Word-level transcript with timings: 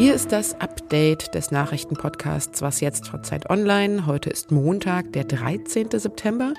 Hier 0.00 0.14
ist 0.14 0.32
das 0.32 0.58
Update 0.58 1.34
des 1.34 1.50
Nachrichtenpodcasts 1.50 2.62
Was 2.62 2.80
jetzt 2.80 3.08
vor 3.08 3.22
Zeit 3.22 3.50
online. 3.50 4.06
Heute 4.06 4.30
ist 4.30 4.50
Montag, 4.50 5.12
der 5.12 5.24
13. 5.24 5.90
September 5.92 6.54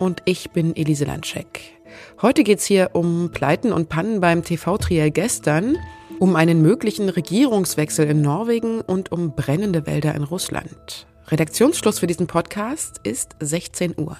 und 0.00 0.20
ich 0.24 0.50
bin 0.50 0.74
Elise 0.74 1.04
Landscheck. 1.04 1.78
Heute 2.20 2.42
geht's 2.42 2.66
hier 2.66 2.90
um 2.94 3.30
Pleiten 3.32 3.72
und 3.72 3.88
Pannen 3.88 4.20
beim 4.20 4.42
TV-Triell 4.42 5.12
gestern, 5.12 5.78
um 6.18 6.34
einen 6.34 6.60
möglichen 6.60 7.08
Regierungswechsel 7.08 8.08
in 8.08 8.20
Norwegen 8.20 8.80
und 8.80 9.12
um 9.12 9.36
brennende 9.36 9.86
Wälder 9.86 10.16
in 10.16 10.24
Russland. 10.24 11.06
Redaktionsschluss 11.28 12.00
für 12.00 12.08
diesen 12.08 12.26
Podcast 12.26 13.00
ist 13.04 13.36
16 13.38 13.94
Uhr. 13.96 14.16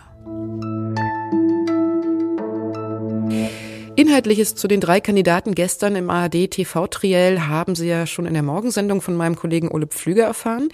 Inhaltliches 4.02 4.56
zu 4.56 4.66
den 4.66 4.80
drei 4.80 5.00
Kandidaten 5.00 5.54
gestern 5.54 5.94
im 5.94 6.10
ARD 6.10 6.50
TV 6.50 6.88
Triell 6.88 7.42
haben 7.42 7.76
Sie 7.76 7.86
ja 7.86 8.04
schon 8.04 8.26
in 8.26 8.34
der 8.34 8.42
Morgensendung 8.42 9.00
von 9.00 9.14
meinem 9.14 9.36
Kollegen 9.36 9.68
Ole 9.70 9.86
Pflüger 9.86 10.24
erfahren. 10.24 10.70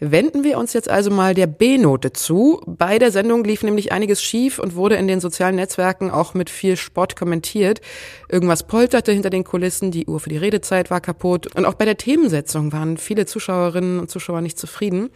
Wenden 0.00 0.42
wir 0.42 0.58
uns 0.58 0.72
jetzt 0.72 0.90
also 0.90 1.12
mal 1.12 1.34
der 1.34 1.46
B-Note 1.46 2.12
zu. 2.12 2.60
Bei 2.66 2.98
der 2.98 3.12
Sendung 3.12 3.44
lief 3.44 3.62
nämlich 3.62 3.92
einiges 3.92 4.20
schief 4.20 4.58
und 4.58 4.74
wurde 4.74 4.96
in 4.96 5.06
den 5.06 5.20
sozialen 5.20 5.54
Netzwerken 5.54 6.10
auch 6.10 6.34
mit 6.34 6.50
viel 6.50 6.76
Spott 6.76 7.14
kommentiert. 7.14 7.80
Irgendwas 8.28 8.66
polterte 8.66 9.12
hinter 9.12 9.30
den 9.30 9.44
Kulissen, 9.44 9.92
die 9.92 10.06
Uhr 10.06 10.18
für 10.18 10.30
die 10.30 10.36
Redezeit 10.36 10.90
war 10.90 11.00
kaputt 11.00 11.54
und 11.54 11.66
auch 11.66 11.74
bei 11.74 11.84
der 11.84 11.96
Themensetzung 11.96 12.72
waren 12.72 12.96
viele 12.96 13.24
Zuschauerinnen 13.24 14.00
und 14.00 14.10
Zuschauer 14.10 14.40
nicht 14.40 14.58
zufrieden. 14.58 15.10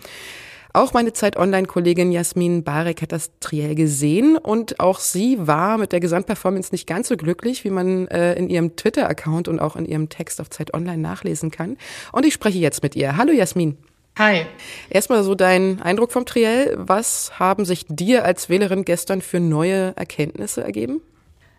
Auch 0.73 0.93
meine 0.93 1.13
Zeit-Online-Kollegin 1.13 2.13
Jasmin 2.13 2.63
Barek 2.63 3.03
hat 3.03 3.13
das 3.13 3.31
Triell 3.41 3.75
gesehen 3.75 4.37
und 4.37 4.81
auch 4.81 4.99
sie 4.99 5.39
war 5.47 5.79
mit 5.79 5.93
der 5.93 6.01
Gesamtperformance 6.01 6.73
nicht 6.73 6.87
ganz 6.87 7.09
so 7.09 7.17
glücklich, 7.17 7.65
wie 7.65 7.71
man 7.71 8.07
äh, 8.09 8.35
in 8.35 8.51
ihrem 8.51 8.77
Twitter-Account 8.77 9.49
und 9.49 9.61
auch 9.61 9.77
in 9.77 9.87
ihrem 9.87 10.09
Text 10.09 10.41
auf 10.41 10.51
Zeit 10.51 10.75
Online 10.75 10.99
nachlesen 10.99 11.51
kann. 11.51 11.79
Und 12.13 12.27
ich 12.27 12.35
spreche 12.35 12.59
jetzt 12.59 12.83
mit 12.83 12.97
ihr. 12.97 13.17
Hallo 13.17 13.33
Jasmin. 13.33 13.79
Hi. 14.19 14.47
Erstmal 14.91 15.23
so 15.23 15.35
dein 15.35 15.81
Eindruck 15.81 16.13
vom 16.13 16.27
Triell. 16.27 16.75
Was 16.77 17.39
haben 17.39 17.65
sich 17.65 17.87
dir 17.89 18.25
als 18.25 18.49
Wählerin 18.49 18.85
gestern 18.85 19.23
für 19.23 19.41
neue 19.41 19.97
Erkenntnisse 19.97 20.63
ergeben? 20.63 21.01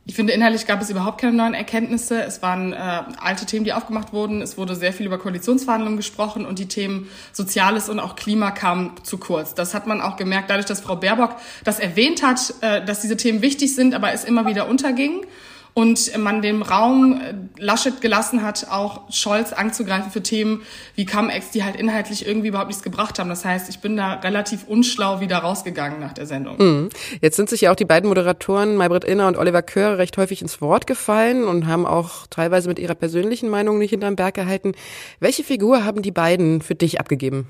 Ich 0.10 0.16
finde, 0.16 0.34
inhaltlich 0.34 0.66
gab 0.66 0.82
es 0.82 0.90
überhaupt 0.90 1.22
keine 1.22 1.34
neuen 1.34 1.54
Erkenntnisse. 1.54 2.24
Es 2.24 2.42
waren 2.42 2.74
äh, 2.74 2.78
alte 3.22 3.46
Themen, 3.46 3.64
die 3.64 3.74
aufgemacht 3.74 4.12
wurden. 4.12 4.42
Es 4.42 4.58
wurde 4.58 4.76
sehr 4.76 4.92
viel 4.92 5.06
über 5.06 5.20
Koalitionsverhandlungen 5.20 5.98
gesprochen 5.98 6.48
und 6.48 6.58
die 6.58 6.68
Themen 6.68 7.08
Soziales 7.32 7.90
und 7.90 8.00
auch 8.00 8.16
Klima 8.16 8.50
kamen 8.50 8.94
zu 9.04 9.20
kurz. 9.20 9.54
Das 9.54 9.76
hat 9.76 9.86
man 9.86 10.02
auch 10.02 10.18
gemerkt, 10.18 10.50
dadurch, 10.50 10.66
dass 10.66 10.82
Frau 10.82 10.96
Baerbock 10.96 11.36
das 11.64 11.80
erwähnt 11.80 12.24
hat, 12.24 12.56
äh, 12.62 12.84
dass 12.84 13.02
diese 13.02 13.18
Themen 13.18 13.44
wichtig 13.44 13.76
sind, 13.76 13.94
aber 13.94 14.12
es 14.12 14.24
immer 14.24 14.48
wieder 14.48 14.68
unterging 14.68 15.28
und 15.74 16.18
man 16.18 16.42
dem 16.42 16.62
Raum 16.62 17.22
äh, 17.22 17.34
Laschet 17.62 18.02
gelassen 18.02 18.44
hat, 18.44 18.68
auch 18.70 19.12
Scholz 19.12 19.54
anzugreifen 19.54 20.12
für 20.12 20.22
Themen 20.22 20.62
wie 20.96 21.06
Cum-Ex, 21.06 21.52
die 21.52 21.64
halt 21.64 21.76
inhaltlich 21.76 22.28
irgendwie 22.28 22.50
überhaupt 22.50 22.70
nichts 22.70 22.84
gebracht 22.84 23.20
haben. 23.20 23.30
Das 23.30 23.46
heißt, 23.46 23.70
ich 23.70 23.80
bin 23.80 23.96
da 23.96 24.14
relativ 24.14 24.66
unschlau 24.68 25.20
wieder 25.20 25.38
rausgegangen 25.38 26.00
nach 26.00 26.14
der 26.14 26.26
Sendung. 26.26 26.58
Mhm. 26.58 26.90
Jetzt 27.22 27.36
sind 27.36 27.50
sich 27.50 27.62
ja 27.62 27.72
auch 27.72 27.76
die 27.76 27.86
beiden 27.86 28.10
Moderatoren, 28.10 28.76
Maybrit 28.76 29.04
Inner 29.04 29.28
und 29.28 29.38
Oliver 29.38 29.62
Köhr, 29.62 29.98
recht 29.98 30.18
häufig 30.18 30.42
ins 30.42 30.62
Wort 30.62 30.88
gefallen 30.88 31.44
und 31.44 31.68
haben 31.68 31.86
auch 31.86 32.28
teilweise 32.30 32.68
mit 32.68 32.80
ihrer 32.80 32.96
persönlichen 32.96 33.50
Meinung 33.50 33.78
nicht 33.78 33.92
hinterm 33.92 34.16
Berg 34.16 34.36
gehalten. 34.36 34.74
Welche 35.20 35.44
Figur 35.44 35.86
haben 35.86 36.02
die 36.02 36.12
beiden 36.12 36.62
für 36.62 36.76
dich 36.76 37.00
abgegeben? 37.00 37.48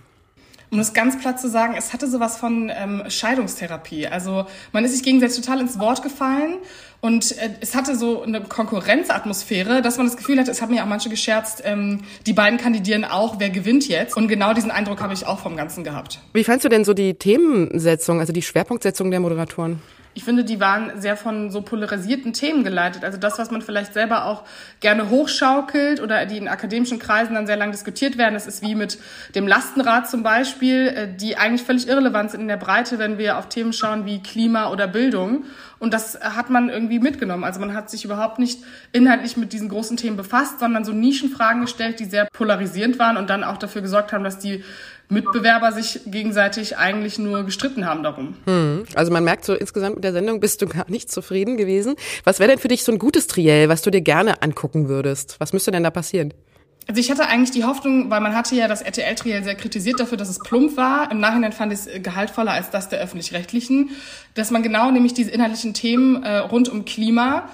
Um 0.71 0.77
das 0.77 0.93
ganz 0.93 1.19
platt 1.19 1.39
zu 1.39 1.49
sagen, 1.49 1.75
es 1.77 1.93
hatte 1.93 2.07
sowas 2.07 2.37
von 2.37 2.71
ähm, 2.73 3.03
Scheidungstherapie. 3.07 4.07
Also 4.07 4.45
man 4.71 4.85
ist 4.85 4.93
sich 4.93 5.03
gegenseitig 5.03 5.37
total 5.37 5.59
ins 5.59 5.79
Wort 5.79 6.03
gefallen 6.03 6.55
und 7.01 7.37
äh, 7.37 7.49
es 7.61 7.75
hatte 7.75 7.95
so 7.95 8.21
eine 8.21 8.41
Konkurrenzatmosphäre, 8.41 9.81
dass 9.81 9.97
man 9.97 10.07
das 10.07 10.17
Gefühl 10.17 10.39
hatte, 10.39 10.51
es 10.51 10.61
haben 10.61 10.73
ja 10.73 10.83
auch 10.83 10.87
manche 10.87 11.09
gescherzt, 11.09 11.61
ähm, 11.65 12.01
die 12.25 12.33
beiden 12.33 12.59
kandidieren 12.59 13.05
auch, 13.05 13.39
wer 13.39 13.49
gewinnt 13.49 13.87
jetzt? 13.87 14.17
Und 14.17 14.27
genau 14.27 14.53
diesen 14.53 14.71
Eindruck 14.71 15.01
habe 15.01 15.13
ich 15.13 15.25
auch 15.25 15.39
vom 15.39 15.55
Ganzen 15.55 15.83
gehabt. 15.83 16.19
Wie 16.33 16.43
fandst 16.43 16.65
du 16.65 16.69
denn 16.69 16.83
so 16.83 16.93
die 16.93 17.13
Themensetzung, 17.13 18.19
also 18.19 18.33
die 18.33 18.41
Schwerpunktsetzung 18.41 19.11
der 19.11 19.19
Moderatoren? 19.19 19.81
Ich 20.15 20.23
finde, 20.23 20.43
die 20.43 20.59
waren 20.59 20.99
sehr 20.99 21.15
von 21.15 21.51
so 21.51 21.61
polarisierten 21.61 22.33
Themen 22.33 22.63
geleitet. 22.63 23.03
Also 23.03 23.17
das, 23.17 23.37
was 23.37 23.51
man 23.51 23.61
vielleicht 23.61 23.93
selber 23.93 24.25
auch 24.25 24.43
gerne 24.79 25.09
hochschaukelt 25.09 26.01
oder 26.01 26.25
die 26.25 26.37
in 26.37 26.47
akademischen 26.47 26.99
Kreisen 26.99 27.35
dann 27.35 27.45
sehr 27.45 27.57
lang 27.57 27.71
diskutiert 27.71 28.17
werden. 28.17 28.33
Das 28.33 28.47
ist 28.47 28.61
wie 28.61 28.75
mit 28.75 28.97
dem 29.35 29.47
Lastenrad 29.47 30.09
zum 30.09 30.23
Beispiel, 30.23 30.87
äh, 30.87 31.07
die 31.15 31.37
eigentlich 31.37 31.61
völlig 31.61 31.87
irrelevant 31.87 32.31
sind 32.31 32.41
in 32.41 32.47
der 32.47 32.57
Breite, 32.57 32.97
wenn 32.97 33.17
wir 33.17 33.37
auf 33.37 33.49
Themen 33.49 33.71
schauen 33.71 34.05
wie 34.05 34.21
Klima 34.21 34.71
oder 34.71 34.87
Bildung. 34.87 35.45
Und 35.77 35.93
das 35.93 36.19
hat 36.19 36.49
man 36.49 36.69
irgendwie 36.69 36.99
mitgenommen. 36.99 37.43
Also 37.43 37.59
man 37.59 37.73
hat 37.73 37.89
sich 37.89 38.03
überhaupt 38.03 38.39
nicht 38.39 38.59
inhaltlich 38.91 39.37
mit 39.37 39.53
diesen 39.53 39.69
großen 39.69 39.95
Themen 39.95 40.17
befasst, 40.17 40.59
sondern 40.59 40.83
so 40.83 40.91
Nischenfragen 40.91 41.61
gestellt, 41.61 41.99
die 41.99 42.05
sehr 42.05 42.25
polarisierend 42.25 42.99
waren 42.99 43.15
und 43.15 43.29
dann 43.29 43.43
auch 43.43 43.57
dafür 43.57 43.81
gesorgt 43.81 44.11
haben, 44.11 44.23
dass 44.23 44.39
die 44.39 44.63
Mitbewerber 45.09 45.71
sich 45.71 46.01
gegenseitig 46.05 46.77
eigentlich 46.77 47.17
nur 47.17 47.43
gestritten 47.43 47.85
haben 47.85 48.03
darum. 48.03 48.35
Hm. 48.45 48.85
Also 48.93 49.11
man 49.11 49.23
merkt 49.23 49.43
so 49.43 49.55
insgesamt 49.55 49.95
mit 49.95 50.03
der 50.03 50.13
Sendung 50.13 50.39
bist 50.39 50.61
du 50.61 50.67
gar 50.67 50.89
nicht 50.89 51.11
zufrieden 51.11 51.57
gewesen. 51.57 51.95
Was 52.23 52.39
wäre 52.39 52.49
denn 52.49 52.59
für 52.59 52.67
dich 52.67 52.83
so 52.83 52.91
ein 52.91 52.99
gutes 52.99 53.25
Triell, 53.27 53.69
was 53.69 53.81
du 53.81 53.89
dir 53.89 54.01
gerne 54.01 54.41
angucken 54.43 54.87
würdest? 54.87 55.35
Was 55.39 55.51
müsste 55.51 55.71
denn 55.71 55.83
da 55.83 55.89
passieren? 55.89 56.33
Also 56.87 57.01
ich 57.01 57.11
hatte 57.11 57.27
eigentlich 57.27 57.51
die 57.51 57.65
Hoffnung, 57.65 58.09
weil 58.09 58.19
man 58.19 58.35
hatte 58.35 58.55
ja 58.55 58.67
das 58.67 58.81
RTL-Triell 58.81 59.43
sehr 59.43 59.55
kritisiert 59.55 59.99
dafür, 59.99 60.17
dass 60.17 60.29
es 60.29 60.39
plump 60.39 60.75
war. 60.75 61.11
Im 61.11 61.19
Nachhinein 61.19 61.51
fand 61.51 61.73
ich 61.73 61.79
es 61.79 62.03
gehaltvoller 62.03 62.51
als 62.51 62.71
das 62.71 62.89
der 62.89 62.99
öffentlich-rechtlichen, 62.99 63.91
dass 64.33 64.49
man 64.49 64.63
genau 64.63 64.89
nämlich 64.89 65.13
diese 65.13 65.29
inhaltlichen 65.29 65.73
Themen 65.75 66.23
äh, 66.23 66.37
rund 66.37 66.67
um 66.69 66.85
Klima 66.85 67.49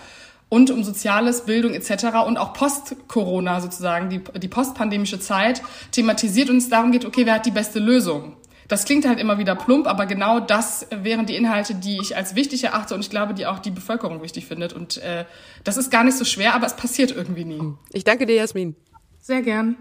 und 0.50 0.72
um 0.72 0.84
Soziales, 0.84 1.46
Bildung 1.46 1.74
etc. 1.74 2.26
und 2.26 2.38
auch 2.38 2.54
Post-Corona 2.54 3.62
sozusagen, 3.62 4.10
die, 4.10 4.22
die 4.40 4.48
postpandemische 4.48 5.20
Zeit 5.20 5.62
thematisiert 5.92 6.50
und 6.50 6.58
es 6.58 6.70
darum 6.70 6.92
geht, 6.92 7.06
okay, 7.06 7.26
wer 7.26 7.36
hat 7.36 7.46
die 7.46 7.52
beste 7.52 7.80
Lösung? 7.80 8.38
Das 8.68 8.86
klingt 8.86 9.08
halt 9.08 9.20
immer 9.20 9.38
wieder 9.38 9.56
plump, 9.56 9.86
aber 9.86 10.08
genau 10.08 10.40
das 10.40 10.88
wären 10.90 11.28
die 11.28 11.36
Inhalte, 11.36 11.76
die 11.76 12.00
ich 12.02 12.18
als 12.18 12.36
wichtig 12.36 12.64
erachte 12.64 12.96
und 12.96 13.02
ich 13.02 13.12
glaube, 13.12 13.36
die 13.36 13.46
auch 13.46 13.60
die 13.60 13.70
Bevölkerung 13.70 14.24
wichtig 14.24 14.48
findet. 14.48 14.74
Und 14.74 14.98
äh, 14.98 15.26
das 15.64 15.78
ist 15.78 15.92
gar 15.92 16.04
nicht 16.04 16.18
so 16.18 16.26
schwer, 16.26 16.56
aber 16.56 16.66
es 16.66 16.76
passiert 16.76 17.12
irgendwie 17.12 17.46
nie. 17.46 17.74
Ich 17.94 18.04
danke 18.04 18.26
dir, 18.26 18.36
Jasmin. 18.36 18.76
Sehr 19.22 19.44
gern. 19.44 19.76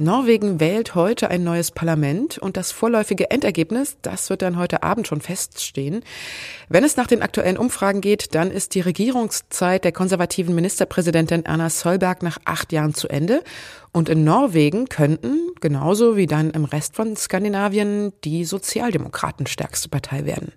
Norwegen 0.00 0.60
wählt 0.60 0.94
heute 0.94 1.30
ein 1.30 1.44
neues 1.44 1.72
Parlament 1.72 2.38
und 2.38 2.56
das 2.56 2.72
vorläufige 2.72 3.30
Endergebnis, 3.30 3.98
das 4.00 4.30
wird 4.30 4.40
dann 4.40 4.56
heute 4.56 4.82
Abend 4.82 5.06
schon 5.06 5.20
feststehen. 5.20 6.02
Wenn 6.70 6.84
es 6.84 6.96
nach 6.96 7.06
den 7.06 7.20
aktuellen 7.20 7.58
Umfragen 7.58 8.00
geht, 8.00 8.34
dann 8.34 8.50
ist 8.50 8.74
die 8.74 8.80
Regierungszeit 8.80 9.84
der 9.84 9.92
konservativen 9.92 10.54
Ministerpräsidentin 10.54 11.44
Erna 11.44 11.68
Solberg 11.68 12.22
nach 12.22 12.38
acht 12.46 12.72
Jahren 12.72 12.94
zu 12.94 13.08
Ende. 13.08 13.44
Und 13.92 14.08
in 14.08 14.24
Norwegen 14.24 14.88
könnten, 14.88 15.36
genauso 15.60 16.16
wie 16.16 16.26
dann 16.26 16.50
im 16.50 16.64
Rest 16.64 16.96
von 16.96 17.14
Skandinavien, 17.14 18.14
die 18.24 18.46
Sozialdemokraten 18.46 19.46
stärkste 19.46 19.90
Partei 19.90 20.24
werden. 20.24 20.52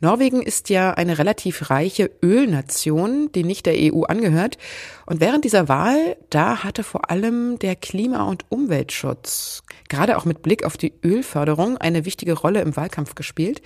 Norwegen 0.00 0.40
ist 0.40 0.70
ja 0.70 0.92
eine 0.92 1.18
relativ 1.18 1.68
reiche 1.68 2.10
Ölnation, 2.22 3.30
die 3.32 3.44
nicht 3.44 3.66
der 3.66 3.74
EU 3.76 4.04
angehört. 4.04 4.56
Und 5.04 5.20
während 5.20 5.44
dieser 5.44 5.68
Wahl, 5.68 6.16
da 6.30 6.64
hatte 6.64 6.82
vor 6.82 7.10
allem 7.10 7.58
der 7.58 7.76
Klima- 7.76 8.24
und 8.24 8.46
Umweltschutz, 8.48 9.62
gerade 9.90 10.16
auch 10.16 10.24
mit 10.24 10.40
Blick 10.40 10.64
auf 10.64 10.78
die 10.78 10.94
Ölförderung, 11.04 11.76
eine 11.76 12.06
wichtige 12.06 12.32
Rolle 12.32 12.62
im 12.62 12.76
Wahlkampf 12.76 13.14
gespielt. 13.14 13.60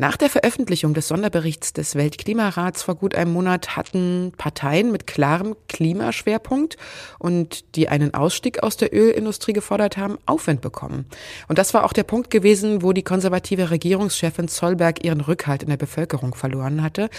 Nach 0.00 0.16
der 0.16 0.30
Veröffentlichung 0.30 0.94
des 0.94 1.08
Sonderberichts 1.08 1.72
des 1.72 1.96
Weltklimarats 1.96 2.84
vor 2.84 2.94
gut 2.94 3.16
einem 3.16 3.32
Monat 3.32 3.76
hatten 3.76 4.32
Parteien 4.38 4.92
mit 4.92 5.08
klarem 5.08 5.56
Klimaschwerpunkt 5.68 6.76
und 7.18 7.74
die 7.74 7.88
einen 7.88 8.14
Ausstieg 8.14 8.62
aus 8.62 8.76
der 8.76 8.94
Ölindustrie 8.94 9.52
gefordert 9.52 9.96
haben, 9.96 10.16
Aufwind 10.24 10.60
bekommen. 10.60 11.06
Und 11.48 11.58
das 11.58 11.74
war 11.74 11.84
auch 11.84 11.92
der 11.92 12.04
Punkt 12.04 12.30
gewesen, 12.30 12.84
wo 12.84 12.92
die 12.92 13.02
konservative 13.02 13.70
Regierungschefin 13.70 14.46
Zollberg 14.46 15.04
ihren 15.04 15.20
Rückhalt 15.20 15.64
in 15.64 15.68
der 15.68 15.76
Bevölkerung 15.76 16.36
verloren 16.36 16.80
hatte 16.80 17.10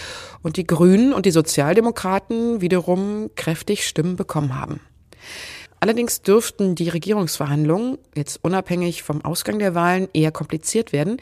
und 0.42 0.56
die 0.56 0.66
Grünen 0.66 1.12
und 1.12 1.26
die 1.26 1.32
Sozialdemokraten 1.32 2.62
wiederum 2.62 3.28
kräftig 3.36 3.86
Stimmen 3.86 4.16
bekommen 4.16 4.58
haben. 4.58 4.80
Allerdings 5.82 6.20
dürften 6.20 6.74
die 6.74 6.90
Regierungsverhandlungen, 6.90 7.96
jetzt 8.14 8.38
unabhängig 8.42 9.02
vom 9.02 9.24
Ausgang 9.24 9.58
der 9.58 9.74
Wahlen, 9.74 10.08
eher 10.12 10.30
kompliziert 10.30 10.92
werden, 10.92 11.16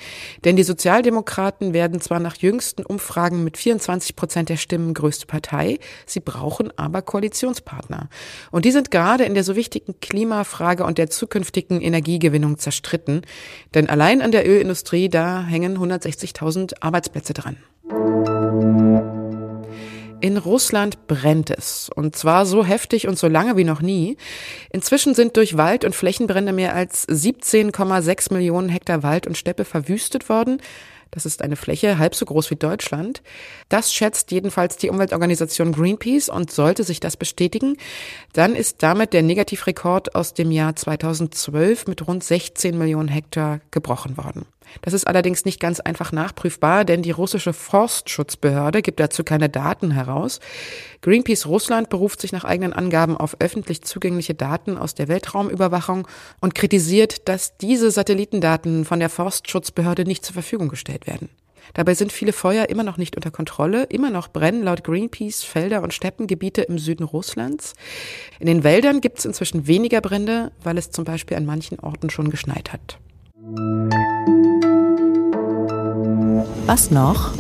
denn 0.45 0.57
die 0.57 0.65
Sozialdemokraten 0.65 1.73
werden 1.73 2.01
zwar 2.01 2.19
nach 2.19 2.37
jüngsten 2.37 2.85
Umfragen 2.85 3.45
mit 3.45 3.57
24 3.57 4.17
Prozent 4.17 4.49
der 4.49 4.57
Stimmen 4.57 4.95
größte 4.95 5.27
Partei, 5.27 5.79
sie 6.07 6.19
brauchen 6.19 6.77
aber 6.77 7.03
Koalitionspartner. 7.03 8.09
Und 8.51 8.65
die 8.65 8.73
sind 8.73 8.91
gerade 8.91 9.25
in 9.25 9.35
der 9.35 9.45
so 9.45 9.55
wichtigen 9.55 10.01
Klimafrage 10.01 10.85
und 10.85 10.99
der 10.99 11.09
zukünftigen 11.09 11.81
Energiegewinnung 11.81 12.59
zerstritten, 12.59 13.23
denn 13.75 13.89
allein 13.89 14.21
an 14.21 14.33
der 14.33 14.49
Ölindustrie, 14.49 15.09
da 15.09 15.45
hängen 15.45 15.79
160.000 15.79 16.75
Arbeitsplätze 16.81 17.33
dran. 17.33 17.59
In 20.21 20.37
Russland 20.37 21.07
brennt 21.07 21.49
es. 21.51 21.91
Und 21.95 22.17
zwar 22.17 22.45
so 22.45 22.65
heftig 22.65 23.07
und 23.07 23.17
so 23.17 23.29
lange 23.29 23.57
wie 23.57 23.63
noch 23.63 23.81
nie. 23.81 24.17
Inzwischen 24.71 25.15
sind 25.15 25.37
durch 25.37 25.57
Wald- 25.57 25.85
und 25.85 25.95
Flächenbrände 25.95 26.53
mehr 26.53 26.75
als 26.75 27.07
17,6 27.09 28.33
Millionen 28.33 28.69
Hektar 28.69 29.05
Wald 29.05 29.29
und 29.29 29.39
Steppe 29.39 29.65
verwüstet 29.65 30.29
worden. 30.29 30.61
Das 31.13 31.25
ist 31.25 31.41
eine 31.41 31.55
Fläche 31.55 31.99
halb 31.99 32.17
so 32.17 32.27
groß 32.27 32.51
wie 32.51 32.57
Deutschland. 32.57 33.23
Das 33.69 33.95
schätzt 33.95 34.33
jedenfalls 34.33 34.77
die 34.77 34.91
Umweltorganisation 34.91 35.73
Greenpeace 35.73 36.29
und 36.29 36.51
sollte 36.51 36.83
sich 36.83 36.99
das 36.99 37.17
bestätigen, 37.17 37.77
dann 38.33 38.55
ist 38.55 38.83
damit 38.83 39.13
der 39.13 39.23
Negativrekord 39.23 40.15
aus 40.15 40.35
dem 40.35 40.51
Jahr 40.51 40.77
2012 40.77 41.87
mit 41.87 42.07
rund 42.07 42.25
16 42.25 42.77
Millionen 42.77 43.09
Hektar 43.09 43.61
gebrochen 43.71 44.17
worden. 44.17 44.47
Das 44.83 44.93
ist 44.95 45.07
allerdings 45.07 45.45
nicht 45.45 45.61
ganz 45.61 45.81
einfach 45.81 46.13
nachprüfbar, 46.13 46.85
denn 46.85 47.03
die 47.03 47.11
russische 47.11 47.53
Forstschutzbehörde 47.53 48.83
gibt 48.83 49.01
dazu 49.01 49.25
keine 49.25 49.49
Daten 49.49 49.91
heraus. 49.91 50.41
Greenpeace 51.03 51.47
Russland 51.47 51.89
beruft 51.89 52.21
sich 52.21 52.33
nach 52.33 52.45
eigenen 52.45 52.73
Angaben 52.73 53.17
auf 53.17 53.37
öffentlich 53.41 53.83
zugängliche 53.83 54.35
Daten 54.35 54.77
aus 54.77 54.95
der 54.95 55.09
Weltraumüberwachung 55.09 56.07
und 56.41 56.55
kritisiert, 56.55 57.29
dass 57.29 57.57
diese 57.57 57.91
Satellitendaten 57.91 58.85
von 58.85 59.01
der 59.01 59.11
Forstschutzbehörde 59.11 60.05
nicht 60.05 60.25
zur 60.25 60.35
Verfügung 60.35 60.69
gestellt 60.69 61.07
werden. 61.07 61.29
Dabei 61.75 61.95
sind 61.95 62.13
viele 62.13 62.33
Feuer 62.33 62.69
immer 62.69 62.83
noch 62.83 62.97
nicht 62.97 63.17
unter 63.17 63.31
Kontrolle. 63.31 63.85
Immer 63.85 64.11
noch 64.11 64.29
brennen 64.29 64.63
laut 64.63 64.85
Greenpeace 64.85 65.45
Felder 65.45 65.83
und 65.83 65.95
Steppengebiete 65.95 66.63
im 66.63 66.79
Süden 66.79 67.05
Russlands. 67.05 67.75
In 68.41 68.47
den 68.47 68.65
Wäldern 68.65 69.01
gibt 69.01 69.19
es 69.19 69.25
inzwischen 69.25 69.67
weniger 69.67 70.01
Brände, 70.01 70.53
weil 70.63 70.79
es 70.79 70.91
zum 70.91 71.05
Beispiel 71.05 71.37
an 71.37 71.47
manchen 71.47 71.79
Orten 71.81 72.11
schon 72.11 72.31
geschneit 72.31 72.73
hat. 72.73 72.99
Was 76.69 76.91
noch? 76.91 77.33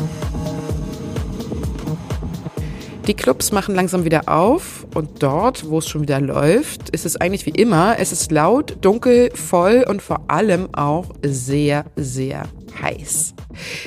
Die 3.06 3.12
Clubs 3.12 3.52
machen 3.52 3.74
langsam 3.74 4.06
wieder 4.06 4.26
auf 4.26 4.86
und 4.94 5.22
dort, 5.22 5.68
wo 5.68 5.80
es 5.80 5.86
schon 5.86 6.00
wieder 6.00 6.18
läuft, 6.18 6.88
ist 6.88 7.04
es 7.04 7.16
eigentlich 7.16 7.44
wie 7.44 7.50
immer. 7.50 7.96
Es 7.98 8.10
ist 8.10 8.32
laut, 8.32 8.78
dunkel, 8.80 9.30
voll 9.34 9.84
und 9.86 10.00
vor 10.00 10.22
allem 10.28 10.74
auch 10.74 11.10
sehr, 11.22 11.84
sehr 11.94 12.44
heiß. 12.80 13.34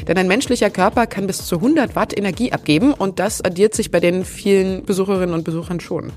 Denn 0.07 0.19
ein 0.19 0.27
menschlicher 0.27 0.69
Körper 0.69 1.07
kann 1.07 1.25
bis 1.25 1.43
zu 1.47 1.55
100 1.55 1.95
Watt 1.95 2.15
Energie 2.15 2.51
abgeben 2.51 2.93
und 2.93 3.17
das 3.17 3.43
addiert 3.43 3.73
sich 3.73 3.89
bei 3.89 3.99
den 3.99 4.25
vielen 4.25 4.85
Besucherinnen 4.85 5.33
und 5.33 5.43
Besuchern 5.43 5.79
schon. 5.79 6.11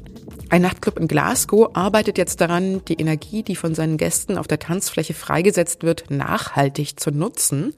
Ein 0.50 0.60
Nachtclub 0.60 0.98
in 0.98 1.08
Glasgow 1.08 1.70
arbeitet 1.72 2.18
jetzt 2.18 2.42
daran, 2.42 2.84
die 2.84 3.00
Energie, 3.00 3.42
die 3.42 3.56
von 3.56 3.74
seinen 3.74 3.96
Gästen 3.96 4.36
auf 4.36 4.48
der 4.48 4.58
Tanzfläche 4.58 5.14
freigesetzt 5.14 5.82
wird, 5.82 6.10
nachhaltig 6.10 7.00
zu 7.00 7.10
nutzen. 7.10 7.74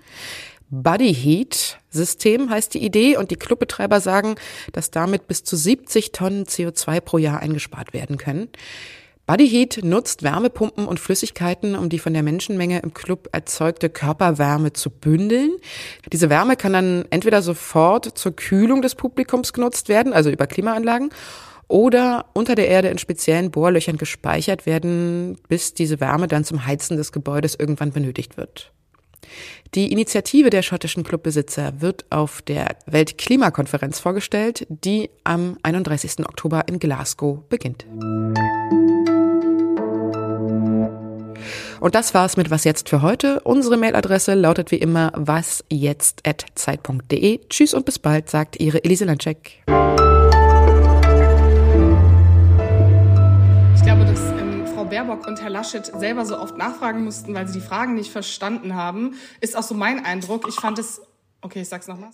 Body 0.70 1.14
Heat 1.14 1.78
System 1.90 2.50
heißt 2.50 2.74
die 2.74 2.84
Idee 2.84 3.16
und 3.16 3.30
die 3.30 3.36
Clubbetreiber 3.36 4.00
sagen, 4.00 4.34
dass 4.72 4.90
damit 4.90 5.28
bis 5.28 5.44
zu 5.44 5.56
70 5.56 6.12
Tonnen 6.12 6.44
CO2 6.44 7.00
pro 7.00 7.18
Jahr 7.18 7.40
eingespart 7.40 7.92
werden 7.92 8.18
können. 8.18 8.48
Body 9.26 9.48
Heat 9.48 9.80
nutzt 9.82 10.22
Wärmepumpen 10.22 10.86
und 10.86 11.00
Flüssigkeiten, 11.00 11.74
um 11.74 11.88
die 11.88 11.98
von 11.98 12.14
der 12.14 12.22
Menschenmenge 12.22 12.78
im 12.80 12.94
Club 12.94 13.28
erzeugte 13.32 13.90
Körperwärme 13.90 14.72
zu 14.72 14.88
bündeln. 14.88 15.56
Diese 16.12 16.30
Wärme 16.30 16.54
kann 16.54 16.72
dann 16.72 17.04
entweder 17.10 17.42
sofort 17.42 18.16
zur 18.16 18.36
Kühlung 18.36 18.82
des 18.82 18.94
Publikums 18.94 19.52
genutzt 19.52 19.88
werden, 19.88 20.12
also 20.12 20.30
über 20.30 20.46
Klimaanlagen, 20.46 21.10
oder 21.66 22.26
unter 22.34 22.54
der 22.54 22.68
Erde 22.68 22.88
in 22.88 22.98
speziellen 22.98 23.50
Bohrlöchern 23.50 23.96
gespeichert 23.96 24.64
werden, 24.64 25.36
bis 25.48 25.74
diese 25.74 25.98
Wärme 25.98 26.28
dann 26.28 26.44
zum 26.44 26.64
Heizen 26.64 26.96
des 26.96 27.10
Gebäudes 27.10 27.56
irgendwann 27.56 27.90
benötigt 27.90 28.36
wird. 28.36 28.72
Die 29.74 29.90
Initiative 29.92 30.50
der 30.50 30.62
schottischen 30.62 31.04
Clubbesitzer 31.04 31.80
wird 31.80 32.04
auf 32.10 32.42
der 32.42 32.76
Weltklimakonferenz 32.86 34.00
vorgestellt, 34.00 34.66
die 34.68 35.08
am 35.24 35.56
31. 35.62 36.20
Oktober 36.20 36.64
in 36.68 36.78
Glasgow 36.78 37.40
beginnt. 37.48 37.86
Und 41.80 41.94
das 41.94 42.12
war's 42.14 42.36
mit 42.36 42.50
Was 42.50 42.64
jetzt 42.64 42.88
für 42.88 43.02
heute. 43.02 43.40
Unsere 43.40 43.76
Mailadresse 43.76 44.34
lautet 44.34 44.70
wie 44.70 44.76
immer 44.76 45.12
wasjetzt@zeit.de. 45.14 47.40
Tschüss 47.48 47.74
und 47.74 47.84
bis 47.84 47.98
bald, 47.98 48.30
sagt 48.30 48.58
Ihre 48.58 48.82
Elise 48.82 49.04
Landcheck. 49.04 49.62
Baerbock 54.96 55.26
und 55.26 55.42
Herr 55.42 55.50
Laschet 55.50 55.84
selber 55.84 56.24
so 56.24 56.38
oft 56.38 56.56
nachfragen 56.56 57.04
mussten, 57.04 57.34
weil 57.34 57.46
sie 57.46 57.60
die 57.60 57.66
Fragen 57.66 57.96
nicht 57.96 58.10
verstanden 58.10 58.74
haben, 58.74 59.16
ist 59.42 59.54
auch 59.54 59.62
so 59.62 59.74
mein 59.74 60.06
Eindruck. 60.06 60.48
Ich 60.48 60.54
fand 60.54 60.78
es, 60.78 61.02
okay, 61.42 61.60
ich 61.60 61.68
sag's 61.68 61.86
nochmal. 61.86 62.12